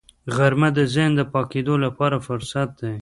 [0.35, 2.95] غرمه د ذهن د پاکېدو لپاره فرصت دی